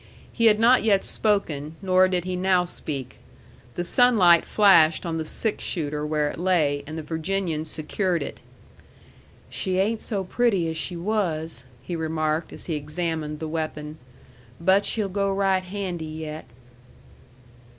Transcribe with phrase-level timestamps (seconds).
[0.33, 3.19] He had not yet spoken, nor did he now speak.
[3.75, 8.41] The sunlight flashed on the six shooter where it lay, and the Virginian secured it.
[9.51, 13.99] "She ain't so pretty as she was," he remarked, as he examined the weapon.
[14.59, 16.45] "But she'll go right handy yet."